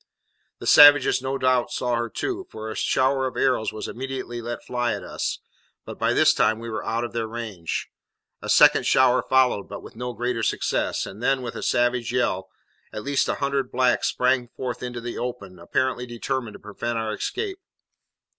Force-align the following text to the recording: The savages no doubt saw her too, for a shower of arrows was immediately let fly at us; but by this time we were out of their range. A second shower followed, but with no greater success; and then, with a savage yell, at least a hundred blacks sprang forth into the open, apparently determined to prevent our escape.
The 0.57 0.65
savages 0.65 1.21
no 1.21 1.37
doubt 1.37 1.69
saw 1.69 1.93
her 1.95 2.09
too, 2.09 2.47
for 2.49 2.71
a 2.71 2.75
shower 2.75 3.27
of 3.27 3.37
arrows 3.37 3.71
was 3.71 3.87
immediately 3.87 4.41
let 4.41 4.65
fly 4.65 4.95
at 4.95 5.03
us; 5.03 5.37
but 5.85 5.99
by 5.99 6.11
this 6.11 6.33
time 6.33 6.57
we 6.57 6.71
were 6.71 6.83
out 6.83 7.03
of 7.03 7.13
their 7.13 7.27
range. 7.27 7.87
A 8.41 8.49
second 8.49 8.87
shower 8.87 9.21
followed, 9.21 9.69
but 9.69 9.83
with 9.83 9.95
no 9.95 10.13
greater 10.13 10.41
success; 10.41 11.05
and 11.05 11.21
then, 11.21 11.43
with 11.43 11.53
a 11.55 11.61
savage 11.61 12.11
yell, 12.11 12.49
at 12.91 13.03
least 13.03 13.29
a 13.29 13.35
hundred 13.35 13.71
blacks 13.71 14.07
sprang 14.07 14.47
forth 14.47 14.81
into 14.81 15.01
the 15.01 15.19
open, 15.19 15.59
apparently 15.59 16.07
determined 16.07 16.55
to 16.55 16.59
prevent 16.59 16.97
our 16.97 17.13
escape. 17.13 17.59